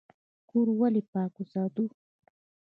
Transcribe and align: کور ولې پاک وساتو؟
کور 0.49 0.67
ولې 0.79 1.01
پاک 1.11 1.31
وساتو؟ 1.37 1.83